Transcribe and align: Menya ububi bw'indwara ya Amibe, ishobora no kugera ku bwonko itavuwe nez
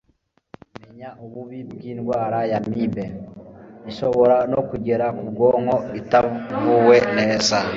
Menya 0.79 1.09
ububi 1.23 1.59
bw'indwara 1.71 2.39
ya 2.51 2.59
Amibe, 2.63 3.05
ishobora 3.89 4.37
no 4.51 4.59
kugera 4.69 5.05
ku 5.15 5.23
bwonko 5.29 5.75
itavuwe 5.99 6.97
nez 7.15 7.49